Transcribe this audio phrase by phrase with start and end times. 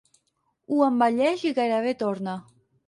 [0.71, 2.39] Ho embelleix i gairebé torna.